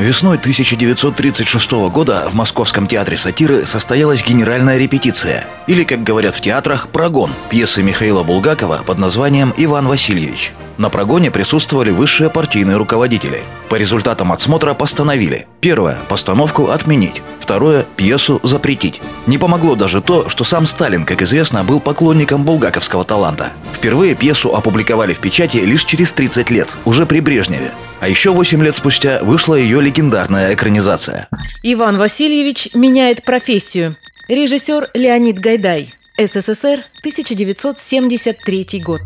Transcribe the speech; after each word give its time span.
Весной 0.00 0.38
1936 0.38 1.72
года 1.92 2.26
в 2.30 2.34
Московском 2.34 2.86
театре 2.86 3.18
сатиры 3.18 3.66
состоялась 3.66 4.24
генеральная 4.24 4.78
репетиция, 4.78 5.44
или, 5.66 5.84
как 5.84 6.02
говорят 6.02 6.34
в 6.34 6.40
театрах, 6.40 6.88
прогон 6.88 7.30
пьесы 7.50 7.82
Михаила 7.82 8.22
Булгакова 8.22 8.82
под 8.86 8.98
названием 8.98 9.52
«Иван 9.58 9.86
Васильевич». 9.88 10.54
На 10.78 10.88
прогоне 10.88 11.30
присутствовали 11.30 11.90
высшие 11.90 12.30
партийные 12.30 12.78
руководители. 12.78 13.44
По 13.68 13.74
результатам 13.74 14.32
отсмотра 14.32 14.72
постановили 14.72 15.46
Первое– 15.60 15.98
постановку 16.08 16.70
отменить. 16.70 17.20
Второе– 17.38 17.84
пьесу 17.96 18.40
запретить. 18.42 19.02
Не 19.26 19.36
помогло 19.36 19.74
даже 19.74 20.00
то, 20.00 20.30
что 20.30 20.44
сам 20.44 20.64
Сталин, 20.64 21.04
как 21.04 21.20
известно, 21.20 21.62
был 21.62 21.78
поклонником 21.78 22.44
булгаковского 22.44 23.04
таланта. 23.04 23.50
Впервые 23.74 24.14
пьесу 24.14 24.54
опубликовали 24.54 25.12
в 25.12 25.18
печати 25.18 25.58
лишь 25.58 25.84
через 25.84 26.14
30 26.14 26.50
лет, 26.50 26.70
уже 26.86 27.04
при 27.04 27.20
Брежневе. 27.20 27.72
А 28.00 28.08
еще 28.08 28.30
8 28.30 28.62
лет 28.62 28.76
спустя 28.76 29.22
вышла 29.22 29.54
ее 29.54 29.80
легендарная 29.80 30.54
экранизация. 30.54 31.28
Иван 31.62 31.98
Васильевич 31.98 32.70
меняет 32.72 33.22
профессию. 33.22 33.96
Режиссер 34.28 34.88
Леонид 34.94 35.38
Гайдай. 35.38 35.92
СССР, 36.16 36.84
1973 37.00 38.80
год. 38.80 39.00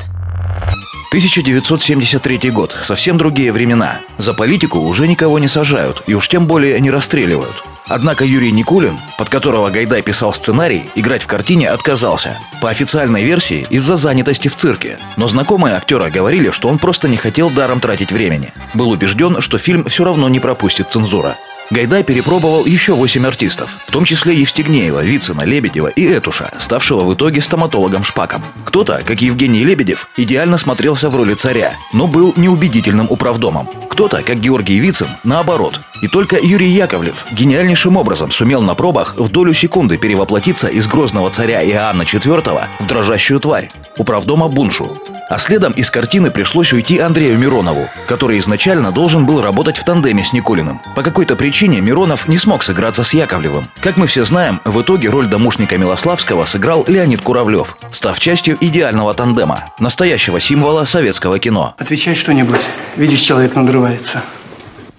1973 1.08 2.50
год. 2.50 2.76
Совсем 2.82 3.18
другие 3.18 3.52
времена. 3.52 4.00
За 4.18 4.34
политику 4.34 4.80
уже 4.80 5.06
никого 5.08 5.38
не 5.38 5.48
сажают, 5.48 6.02
и 6.06 6.14
уж 6.14 6.28
тем 6.28 6.46
более 6.46 6.80
не 6.80 6.90
расстреливают. 6.90 7.64
Однако 7.86 8.24
Юрий 8.24 8.50
Никулин, 8.50 8.98
под 9.18 9.28
которого 9.28 9.70
Гайдай 9.70 10.02
писал 10.02 10.32
сценарий, 10.32 10.88
играть 10.94 11.22
в 11.22 11.26
картине 11.26 11.68
отказался. 11.68 12.38
По 12.62 12.70
официальной 12.70 13.24
версии, 13.24 13.66
из-за 13.68 13.96
занятости 13.96 14.48
в 14.48 14.56
цирке. 14.56 14.98
Но 15.16 15.28
знакомые 15.28 15.76
актера 15.76 16.08
говорили, 16.08 16.50
что 16.50 16.68
он 16.68 16.78
просто 16.78 17.08
не 17.08 17.16
хотел 17.16 17.50
даром 17.50 17.80
тратить 17.80 18.10
времени. 18.10 18.52
Был 18.72 18.90
убежден, 18.90 19.40
что 19.40 19.58
фильм 19.58 19.84
все 19.84 20.04
равно 20.04 20.28
не 20.28 20.40
пропустит 20.40 20.88
цензура. 20.90 21.36
Гайдай 21.74 22.04
перепробовал 22.04 22.66
еще 22.66 22.94
восемь 22.94 23.26
артистов, 23.26 23.78
в 23.88 23.90
том 23.90 24.04
числе 24.04 24.32
Евстигнеева, 24.36 25.02
Вицина, 25.02 25.42
Лебедева 25.42 25.88
и 25.88 26.04
Этуша, 26.04 26.52
ставшего 26.56 27.02
в 27.02 27.12
итоге 27.14 27.40
стоматологом 27.40 28.04
Шпаком. 28.04 28.44
Кто-то, 28.64 29.02
как 29.04 29.20
Евгений 29.20 29.64
Лебедев, 29.64 30.08
идеально 30.16 30.56
смотрелся 30.56 31.10
в 31.10 31.16
роли 31.16 31.34
царя, 31.34 31.74
но 31.92 32.06
был 32.06 32.32
неубедительным 32.36 33.08
управдомом. 33.10 33.68
Кто-то, 33.90 34.22
как 34.22 34.38
Георгий 34.38 34.78
Вицин, 34.78 35.08
наоборот. 35.24 35.80
И 36.00 36.06
только 36.06 36.38
Юрий 36.40 36.70
Яковлев 36.70 37.26
гениальнейшим 37.32 37.96
образом 37.96 38.30
сумел 38.30 38.62
на 38.62 38.76
пробах 38.76 39.16
в 39.16 39.28
долю 39.28 39.52
секунды 39.52 39.96
перевоплотиться 39.96 40.68
из 40.68 40.86
грозного 40.86 41.30
царя 41.30 41.60
Иоанна 41.64 42.02
IV 42.02 42.68
в 42.78 42.86
дрожащую 42.86 43.40
тварь, 43.40 43.72
управдома 43.98 44.48
Буншу. 44.48 44.96
А 45.28 45.38
следом 45.38 45.72
из 45.72 45.90
картины 45.90 46.30
пришлось 46.30 46.72
уйти 46.72 46.98
Андрею 46.98 47.38
Миронову, 47.38 47.88
который 48.06 48.38
изначально 48.38 48.92
должен 48.92 49.24
был 49.24 49.40
работать 49.40 49.78
в 49.78 49.84
тандеме 49.84 50.22
с 50.22 50.32
Никулиным. 50.32 50.80
По 50.94 51.02
какой-то 51.02 51.34
причине 51.34 51.80
Миронов 51.80 52.28
не 52.28 52.36
смог 52.36 52.62
сыграться 52.62 53.04
с 53.04 53.14
Яковлевым. 53.14 53.66
Как 53.80 53.96
мы 53.96 54.06
все 54.06 54.24
знаем, 54.24 54.60
в 54.64 54.82
итоге 54.82 55.08
роль 55.08 55.26
домушника 55.26 55.78
Милославского 55.78 56.44
сыграл 56.44 56.84
Леонид 56.86 57.22
Куравлев, 57.22 57.76
став 57.90 58.18
частью 58.20 58.58
идеального 58.60 59.14
тандема, 59.14 59.70
настоящего 59.78 60.40
символа 60.40 60.84
советского 60.84 61.38
кино. 61.38 61.74
Отвечай 61.78 62.14
что-нибудь. 62.14 62.60
Видишь, 62.96 63.20
человек 63.20 63.54
надрывается. 63.54 64.22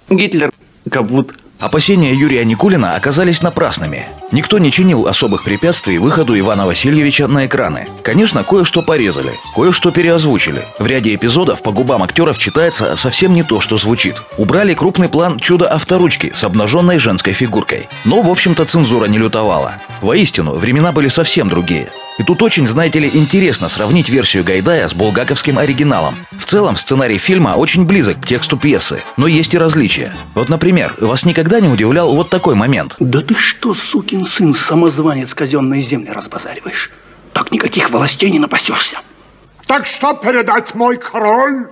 Гитлер, 0.09 0.51
капут. 0.89 1.35
Опасения 1.65 2.13
Юрия 2.13 2.45
Никулина 2.45 2.95
оказались 2.95 3.41
напрасными. 3.41 4.07
Никто 4.31 4.59
не 4.59 4.71
чинил 4.71 5.07
особых 5.07 5.43
препятствий 5.43 5.97
выходу 5.97 6.37
Ивана 6.37 6.67
Васильевича 6.67 7.27
на 7.27 7.47
экраны. 7.47 7.87
Конечно, 8.03 8.43
кое-что 8.43 8.83
порезали, 8.83 9.33
кое-что 9.55 9.89
переозвучили. 9.89 10.63
В 10.77 10.85
ряде 10.85 11.15
эпизодов 11.15 11.63
по 11.63 11.71
губам 11.71 12.03
актеров 12.03 12.37
читается 12.37 12.95
совсем 12.97 13.33
не 13.33 13.41
то, 13.41 13.61
что 13.61 13.79
звучит. 13.79 14.21
Убрали 14.37 14.75
крупный 14.75 15.09
план 15.09 15.39
чуда 15.39 15.67
авторучки 15.67 16.31
с 16.35 16.43
обнаженной 16.43 16.99
женской 16.99 17.33
фигуркой. 17.33 17.89
Но, 18.03 18.21
в 18.21 18.29
общем-то, 18.29 18.63
цензура 18.65 19.05
не 19.05 19.17
лютовала. 19.17 19.73
Воистину, 20.01 20.53
времена 20.53 20.91
были 20.91 21.07
совсем 21.07 21.49
другие. 21.49 21.89
И 22.17 22.23
тут 22.23 22.41
очень, 22.41 22.65
знаете 22.65 22.99
ли, 22.99 23.11
интересно 23.13 23.67
сравнить 23.67 24.07
версию 24.07 24.45
Гайдая 24.45 24.87
с 24.87 24.93
булгаковским 24.93 25.57
оригиналом. 25.57 26.15
В 26.31 26.45
целом, 26.45 26.77
сценарий 26.77 27.17
фильма 27.17 27.55
очень 27.55 27.85
близок 27.85 28.21
к 28.21 28.25
тексту 28.25 28.55
пьесы, 28.55 29.01
но 29.17 29.27
есть 29.27 29.53
и 29.53 29.57
различия. 29.57 30.15
Вот, 30.33 30.47
например, 30.47 30.95
вас 31.01 31.25
никогда 31.25 31.54
не 31.59 31.69
удивлял 31.69 32.13
вот 32.13 32.29
такой 32.29 32.55
момент. 32.55 32.95
Да 32.99 33.21
ты 33.21 33.35
что, 33.35 33.73
сукин 33.73 34.25
сын, 34.25 34.53
самозванец 34.53 35.33
казенные 35.33 35.81
земли 35.81 36.11
разбазариваешь? 36.11 36.91
Так 37.33 37.51
никаких 37.51 37.89
властей 37.89 38.31
не 38.31 38.39
напасешься. 38.39 38.97
Так 39.67 39.87
что 39.87 40.13
передать 40.13 40.75
мой 40.75 40.97
король? 40.97 41.67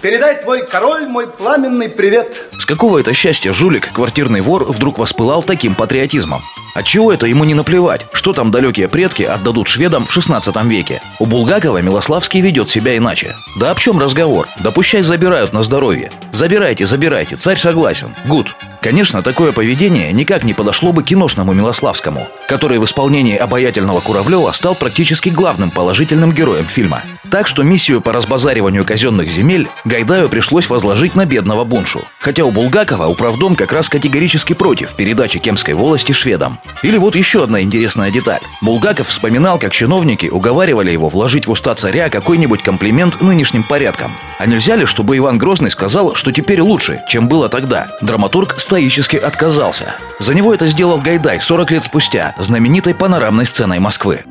Передай 0.00 0.42
твой 0.42 0.66
король 0.66 1.06
мой 1.06 1.26
пламенный 1.26 1.88
привет. 1.88 2.48
С 2.58 2.66
какого 2.66 2.98
это 2.98 3.14
счастья 3.14 3.52
жулик, 3.52 3.90
квартирный 3.92 4.40
вор, 4.40 4.64
вдруг 4.64 4.98
воспылал 4.98 5.42
таким 5.42 5.74
патриотизмом? 5.74 6.42
Отчего 6.74 7.12
это 7.12 7.26
ему 7.26 7.44
не 7.44 7.54
наплевать? 7.54 8.04
Что 8.12 8.32
там 8.32 8.50
далекие 8.50 8.88
предки 8.88 9.22
отдадут 9.22 9.68
шведам 9.68 10.06
в 10.06 10.12
16 10.12 10.54
веке? 10.64 11.00
У 11.20 11.26
Булгакова 11.26 11.80
Милославский 11.80 12.40
ведет 12.40 12.68
себя 12.68 12.96
иначе. 12.96 13.34
Да 13.58 13.70
об 13.70 13.78
чем 13.78 14.00
разговор? 14.00 14.48
Да 14.62 14.72
пущай 14.72 15.02
забирают 15.02 15.52
на 15.52 15.62
здоровье. 15.62 16.10
Забирайте, 16.32 16.84
забирайте, 16.84 17.36
царь 17.36 17.58
согласен. 17.58 18.12
Гуд. 18.26 18.54
Конечно, 18.84 19.22
такое 19.22 19.52
поведение 19.52 20.12
никак 20.12 20.44
не 20.44 20.52
подошло 20.52 20.92
бы 20.92 21.02
киношному 21.02 21.54
Милославскому, 21.54 22.28
который 22.46 22.78
в 22.78 22.84
исполнении 22.84 23.34
обаятельного 23.34 24.00
Куравлева 24.00 24.52
стал 24.52 24.74
практически 24.74 25.30
главным 25.30 25.70
положительным 25.70 26.32
героем 26.32 26.66
фильма. 26.66 27.02
Так 27.34 27.48
что 27.48 27.64
миссию 27.64 28.00
по 28.00 28.12
разбазариванию 28.12 28.84
казенных 28.84 29.28
земель 29.28 29.68
Гайдаю 29.84 30.28
пришлось 30.28 30.70
возложить 30.70 31.16
на 31.16 31.26
бедного 31.26 31.64
Буншу. 31.64 32.00
Хотя 32.20 32.44
у 32.44 32.52
Булгакова 32.52 33.06
управдом 33.06 33.56
как 33.56 33.72
раз 33.72 33.88
категорически 33.88 34.52
против 34.52 34.94
передачи 34.94 35.40
Кемской 35.40 35.74
волости 35.74 36.12
шведам. 36.12 36.60
Или 36.84 36.96
вот 36.96 37.16
еще 37.16 37.42
одна 37.42 37.60
интересная 37.60 38.12
деталь. 38.12 38.38
Булгаков 38.62 39.08
вспоминал, 39.08 39.58
как 39.58 39.72
чиновники 39.72 40.26
уговаривали 40.26 40.92
его 40.92 41.08
вложить 41.08 41.48
в 41.48 41.50
уста 41.50 41.74
царя 41.74 42.08
какой-нибудь 42.08 42.62
комплимент 42.62 43.20
нынешним 43.20 43.64
порядкам. 43.64 44.12
А 44.38 44.46
нельзя 44.46 44.76
ли, 44.76 44.86
чтобы 44.86 45.16
Иван 45.16 45.36
Грозный 45.36 45.72
сказал, 45.72 46.14
что 46.14 46.30
теперь 46.30 46.60
лучше, 46.60 47.00
чем 47.08 47.26
было 47.26 47.48
тогда? 47.48 47.88
Драматург 48.00 48.60
стоически 48.60 49.16
отказался. 49.16 49.96
За 50.20 50.34
него 50.34 50.54
это 50.54 50.68
сделал 50.68 51.00
Гайдай 51.00 51.40
40 51.40 51.70
лет 51.72 51.84
спустя, 51.84 52.32
знаменитой 52.38 52.94
панорамной 52.94 53.44
сценой 53.44 53.80
Москвы. 53.80 54.22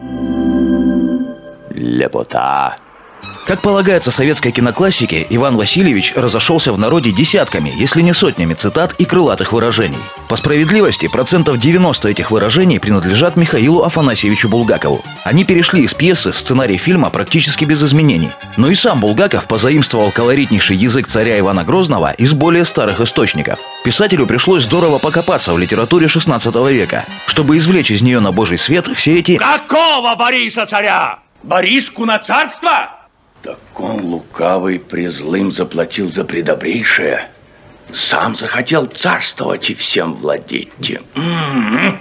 Лепота. 1.70 2.78
Как 3.46 3.62
полагается 3.62 4.10
советской 4.10 4.52
киноклассике, 4.52 5.28
Иван 5.30 5.58
Васильевич 5.58 6.14
разошелся 6.16 6.72
в 6.72 6.80
народе 6.80 7.12
десятками, 7.12 7.74
если 7.76 8.02
не 8.02 8.14
сотнями 8.14 8.54
цитат 8.54 8.96
и 9.00 9.06
крылатых 9.06 9.52
выражений. 9.52 9.98
По 10.30 10.38
справедливости, 10.38 11.10
процентов 11.10 11.60
90 11.60 12.08
этих 12.08 12.32
выражений 12.32 12.80
принадлежат 12.80 13.36
Михаилу 13.36 13.84
Афанасьевичу 13.84 14.48
Булгакову. 14.48 15.04
Они 15.26 15.44
перешли 15.44 15.84
из 15.84 15.94
пьесы 15.94 16.32
в 16.32 16.38
сценарий 16.38 16.78
фильма 16.78 17.10
практически 17.10 17.66
без 17.66 17.84
изменений. 17.84 18.32
Но 18.56 18.70
и 18.70 18.76
сам 18.76 19.02
Булгаков 19.02 19.46
позаимствовал 19.46 20.12
колоритнейший 20.12 20.78
язык 20.78 21.08
царя 21.08 21.38
Ивана 21.38 21.66
Грозного 21.66 22.14
из 22.14 22.32
более 22.32 22.64
старых 22.64 23.02
источников. 23.02 23.60
Писателю 23.84 24.26
пришлось 24.26 24.64
здорово 24.64 25.00
покопаться 25.00 25.52
в 25.52 25.58
литературе 25.58 26.08
16 26.08 26.56
века, 26.72 27.06
чтобы 27.28 27.58
извлечь 27.58 27.92
из 27.92 28.02
нее 28.02 28.22
на 28.22 28.32
божий 28.32 28.58
свет 28.58 28.88
все 28.88 29.20
эти 29.20 29.36
Какого 29.36 30.16
Бориса 30.16 30.66
царя? 30.66 31.20
Бориску 31.44 32.06
на 32.06 32.20
царство? 32.20 33.03
Так 33.44 33.60
он 33.76 34.00
лукавый 34.06 34.80
презлым 34.80 35.52
заплатил 35.52 36.10
за 36.10 36.24
предобрейшее. 36.24 37.30
Сам 37.92 38.36
захотел 38.36 38.86
царствовать 38.86 39.70
и 39.70 39.74
всем 39.74 40.14
владеть. 40.14 40.70
М-м-м. 41.14 42.00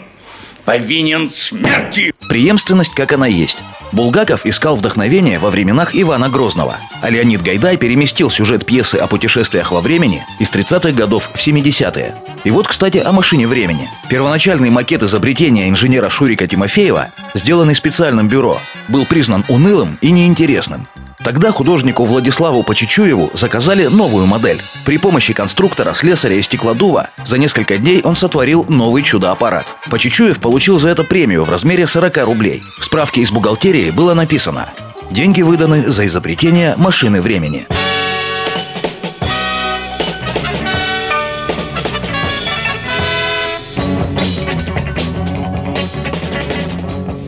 Повинен 0.64 1.28
смерти. 1.28 2.14
Преемственность, 2.28 2.94
как 2.94 3.12
она 3.12 3.26
есть. 3.26 3.64
Булгаков 3.90 4.46
искал 4.46 4.76
вдохновение 4.76 5.40
во 5.40 5.50
временах 5.50 5.96
Ивана 5.96 6.28
Грозного, 6.28 6.76
а 7.00 7.10
Леонид 7.10 7.42
Гайдай 7.42 7.76
переместил 7.76 8.30
сюжет 8.30 8.64
пьесы 8.64 8.94
о 8.94 9.08
путешествиях 9.08 9.72
во 9.72 9.80
времени 9.80 10.24
из 10.38 10.48
30-х 10.50 10.92
годов 10.92 11.28
в 11.34 11.36
70-е. 11.36 12.14
И 12.44 12.50
вот, 12.52 12.68
кстати, 12.68 12.98
о 12.98 13.10
машине 13.10 13.48
времени. 13.48 13.90
Первоначальный 14.08 14.70
макет 14.70 15.02
изобретения 15.02 15.68
инженера 15.68 16.08
Шурика 16.08 16.46
Тимофеева, 16.46 17.08
сделанный 17.34 17.74
специальным 17.74 18.28
бюро, 18.28 18.60
был 18.86 19.04
признан 19.04 19.44
унылым 19.48 19.98
и 20.00 20.12
неинтересным. 20.12 20.86
Тогда 21.24 21.52
художнику 21.52 22.04
Владиславу 22.04 22.64
Почечуеву 22.64 23.30
заказали 23.34 23.86
новую 23.86 24.26
модель. 24.26 24.60
При 24.84 24.98
помощи 24.98 25.32
конструктора, 25.32 25.94
слесаря 25.94 26.36
и 26.36 26.42
стеклодува 26.42 27.10
за 27.24 27.38
несколько 27.38 27.78
дней 27.78 28.00
он 28.02 28.16
сотворил 28.16 28.64
новый 28.68 29.04
чудо-аппарат. 29.04 29.66
Почечуев 29.88 30.40
получил 30.40 30.80
за 30.80 30.88
это 30.88 31.04
премию 31.04 31.44
в 31.44 31.50
размере 31.50 31.86
40 31.86 32.16
рублей. 32.26 32.62
В 32.80 32.84
справке 32.84 33.20
из 33.20 33.30
бухгалтерии 33.30 33.90
было 33.90 34.14
написано 34.14 34.68
«Деньги 35.10 35.42
выданы 35.42 35.90
за 35.90 36.06
изобретение 36.06 36.74
машины 36.76 37.20
времени». 37.20 37.66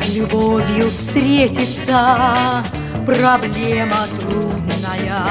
С 0.02 0.08
любовью 0.14 0.91
встретиться 0.91 2.64
проблема 3.05 4.06
трудная. 4.21 5.27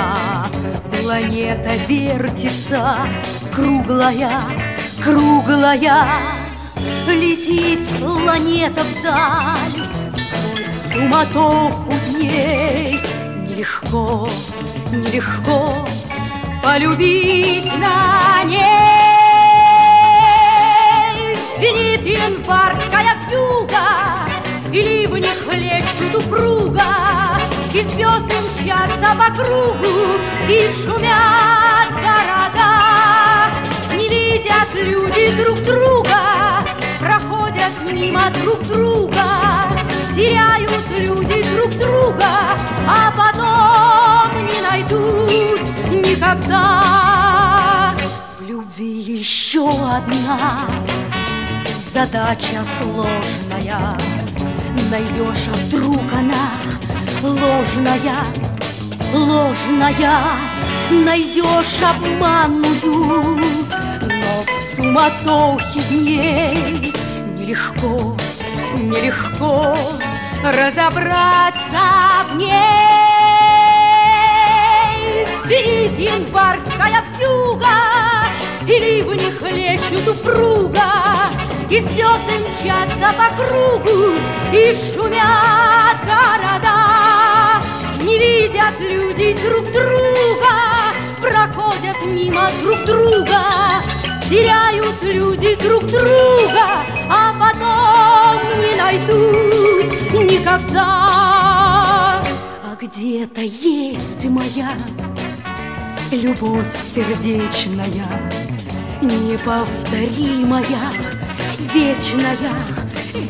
Планета 1.02 1.72
вертится, 1.88 2.98
круглая, 3.54 4.42
круглая. 5.04 6.06
Летит 7.08 7.88
планета 8.00 8.84
вдаль, 8.84 9.88
сквозь 10.12 10.94
суматоху 10.94 11.94
дней. 12.12 13.00
Нелегко, 13.48 14.30
нелегко 14.92 15.88
полюбить 16.64 17.72
на 17.80 18.44
ней. 18.46 18.94
Звенит 21.58 22.06
январская 22.06 23.16
вьюга, 23.30 24.28
и 24.72 24.82
ливни 24.82 25.30
хлещут 25.46 26.16
упруга, 26.16 26.53
И 26.53 26.53
звезды 27.94 28.34
мчатся 28.64 29.16
по 29.16 29.32
кругу, 29.36 30.20
И 30.50 30.72
шумят 30.72 31.92
города. 31.92 32.72
Не 33.96 34.08
видят 34.08 34.70
люди 34.74 35.32
друг 35.42 35.60
друга, 35.64 36.64
Проходят 37.00 37.72
мимо 37.92 38.24
друг 38.42 38.64
друга, 38.68 39.26
Теряют 40.16 40.88
люди 40.98 41.44
друг 41.56 41.72
друга, 41.72 42.30
А 42.88 43.12
потом 43.16 44.46
не 44.46 44.62
найдут 44.62 45.62
никогда. 45.92 47.94
В 48.40 48.44
любви 48.44 49.18
еще 49.20 49.70
одна 49.70 50.68
задача 51.94 52.66
сложная. 52.82 53.98
Найдешь, 54.90 55.48
вдруг 55.48 56.02
она 56.14 56.63
ложная, 57.74 58.24
ложная, 59.14 60.22
Найдешь 60.92 61.82
обманную, 61.82 63.38
но 64.02 64.44
в 64.44 64.76
суматохе 64.76 65.82
дней 65.90 66.94
Нелегко, 67.38 68.16
нелегко 68.76 69.78
разобраться 70.44 71.84
в 72.30 72.36
ней. 72.36 72.52
Звенит 75.44 75.98
январская 75.98 77.04
вьюга, 77.18 77.80
и 78.68 78.80
ливни 78.80 79.32
хлещут 79.32 80.08
упруга, 80.08 80.92
И 81.70 81.80
звезды 81.80 82.36
мчатся 82.40 83.10
по 83.18 83.28
кругу, 83.36 84.14
И 84.52 84.76
шумят 84.76 85.98
города. 86.04 87.13
Не 88.14 88.20
видят 88.20 88.80
люди 88.80 89.36
друг 89.44 89.66
друга, 89.72 90.54
Проходят 91.20 91.98
мимо 92.06 92.48
друг 92.62 92.86
друга, 92.86 93.82
Теряют 94.30 95.02
люди 95.02 95.56
друг 95.56 95.84
друга, 95.86 96.86
А 97.10 97.34
потом 97.40 98.38
не 98.62 98.76
найдут 98.76 100.14
никогда. 100.30 102.22
А 102.64 102.78
где-то 102.80 103.42
есть 103.42 104.26
моя 104.26 104.78
любовь 106.12 106.68
сердечная, 106.94 108.32
неповторимая, 109.02 110.62
вечная, 111.74 112.38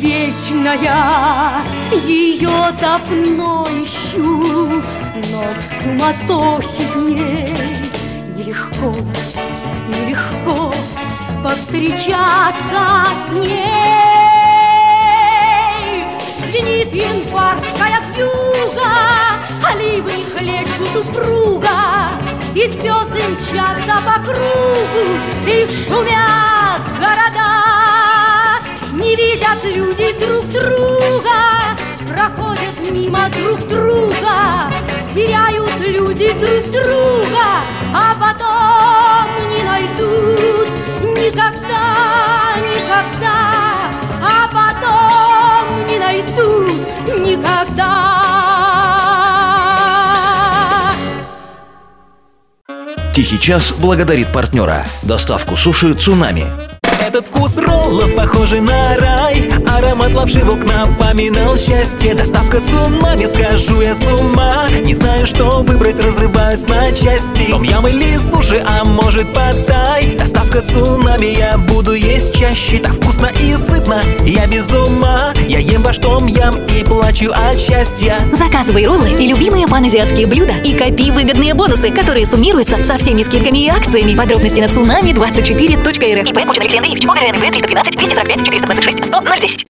вечная. 0.04 1.64
Ее 2.06 2.72
давно 2.80 3.68
ищу, 3.84 4.82
но 5.32 5.44
в 5.58 5.84
суматохе 5.84 6.84
дней 6.96 7.56
нелегко, 8.36 8.94
нелегко 9.88 10.74
повстречаться 11.42 13.08
с 13.28 13.32
ней. 13.32 13.74
Звенит 16.48 16.94
январская 16.94 18.00
вьюга, 18.14 18.94
ливни 19.80 20.26
хлещут 20.36 20.96
упруга, 20.96 21.80
и 22.54 22.68
звезды 22.68 23.24
мчатся 23.32 23.96
по 24.06 24.16
кругу, 24.26 25.06
и 25.48 25.68
шумят 25.68 26.84
города. 27.00 27.53
Не 29.04 29.18
видят 29.18 29.62
люди 29.66 30.14
друг 30.18 30.46
друга, 30.50 31.76
проходят 32.08 32.80
мимо 32.90 33.30
друг 33.30 33.68
друга, 33.68 34.72
теряют 35.14 35.78
люди 35.82 36.32
друг 36.32 36.72
друга, 36.72 37.64
а 37.94 38.16
потом 38.18 39.28
не 39.50 39.62
найдут 39.64 40.70
никогда, 41.02 42.56
никогда, 42.62 43.92
а 44.22 44.48
потом 44.54 45.88
не 45.88 46.00
найдут 46.00 47.28
никогда. 47.28 48.14
Тихий 53.14 53.40
час 53.40 53.74
благодарит 53.74 54.32
партнера. 54.32 54.86
Доставку 55.04 55.58
суши 55.58 55.94
«Цунами». 55.94 56.73
Этот 57.14 57.28
вкус 57.28 57.58
роллов 57.60 58.16
похожий 58.16 58.60
на 58.60 58.96
рай. 58.98 59.48
Аромат 59.68 60.16
лапши 60.16 60.40
в 60.40 60.50
окна 60.52 60.84
напоминал 61.14 61.56
счастье. 61.56 62.16
Доставка 62.16 62.60
цунами, 62.60 63.26
схожу 63.26 63.82
я 63.82 63.94
с 63.94 64.04
ума. 64.20 64.66
Не 64.84 64.96
знаю, 64.96 65.28
что 65.28 65.62
выбрать, 65.62 66.00
разрываюсь 66.00 66.68
на 66.68 66.92
части. 66.92 67.52
Том 67.52 67.62
ям 67.62 67.88
или 67.88 68.18
суши, 68.18 68.66
а 68.68 68.84
может 68.84 69.32
потай. 69.32 70.16
Доставка 70.18 70.62
цунами, 70.62 71.38
я 71.38 71.56
буду 71.58 71.94
есть 71.94 72.36
чаще. 72.36 72.80
Так 72.80 72.94
вкусно 72.94 73.30
и 73.40 73.54
сытно, 73.54 74.02
я 74.26 74.48
без 74.48 74.72
ума. 74.72 75.34
Я 75.48 75.60
ем 75.60 75.84
ваш 75.84 76.00
том 76.00 76.26
ям 76.26 76.56
и 76.66 76.84
плачу 76.84 77.32
от 77.32 77.60
счастья. 77.60 78.18
Заказывай 78.36 78.88
роллы 78.88 79.12
и 79.12 79.28
любимые 79.28 79.68
паназиатские 79.68 80.26
блюда. 80.26 80.54
И 80.66 80.74
копи 80.74 81.12
выгодные 81.12 81.54
бонусы, 81.54 81.92
которые 81.92 82.26
суммируются 82.26 82.84
со 82.84 82.98
всеми 82.98 83.22
скидками 83.22 83.66
и 83.66 83.70
акциями. 83.70 84.18
Подробности 84.18 84.62
на 84.62 84.66
цунами24.рф 84.66 86.32
ИП 86.32 86.38
Алексей 86.58 86.78
Андреевич, 86.78 87.03
ОГРНВ 87.10 87.40
313 87.42 87.98
245 87.98 88.50
426 88.50 89.10
100 89.12 89.22
010 89.36 89.58